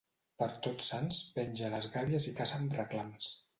[0.43, 3.33] Per Tots Sants penja les gàbies i caça amb reclams.